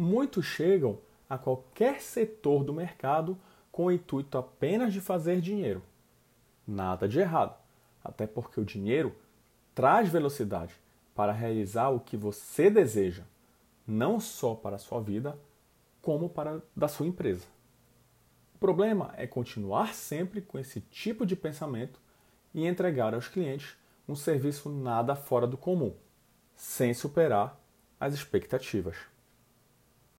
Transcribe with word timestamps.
Muitos 0.00 0.46
chegam 0.46 1.00
a 1.28 1.36
qualquer 1.36 2.00
setor 2.00 2.62
do 2.62 2.72
mercado 2.72 3.36
com 3.72 3.86
o 3.86 3.90
intuito 3.90 4.38
apenas 4.38 4.92
de 4.92 5.00
fazer 5.00 5.40
dinheiro. 5.40 5.82
Nada 6.64 7.08
de 7.08 7.18
errado, 7.18 7.56
até 8.04 8.24
porque 8.24 8.60
o 8.60 8.64
dinheiro 8.64 9.12
traz 9.74 10.08
velocidade 10.08 10.72
para 11.16 11.32
realizar 11.32 11.88
o 11.88 11.98
que 11.98 12.16
você 12.16 12.70
deseja, 12.70 13.24
não 13.84 14.20
só 14.20 14.54
para 14.54 14.76
a 14.76 14.78
sua 14.78 15.00
vida, 15.00 15.36
como 16.00 16.28
para 16.28 16.62
da 16.76 16.86
sua 16.86 17.08
empresa. 17.08 17.46
O 18.54 18.58
problema 18.60 19.12
é 19.16 19.26
continuar 19.26 19.94
sempre 19.94 20.40
com 20.40 20.60
esse 20.60 20.80
tipo 20.80 21.26
de 21.26 21.34
pensamento 21.34 21.98
e 22.54 22.64
entregar 22.64 23.14
aos 23.14 23.26
clientes 23.26 23.76
um 24.08 24.14
serviço 24.14 24.70
nada 24.70 25.16
fora 25.16 25.44
do 25.46 25.56
comum, 25.56 25.92
sem 26.54 26.94
superar 26.94 27.60
as 27.98 28.14
expectativas. 28.14 28.96